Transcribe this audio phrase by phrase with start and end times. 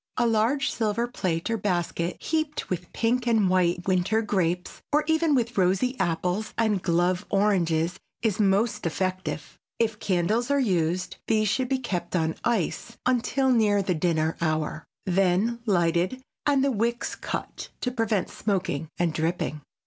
[0.17, 5.35] A large silver plate or basket heaped with pink and white winter grapes or even
[5.35, 9.59] with rosy apples and "glove" oranges is most effective.
[9.77, 14.85] If candles are used these should be kept on ice until near the dinner hour,
[15.05, 19.61] then lighted and the wicks cut, to prevent smoking and dripping.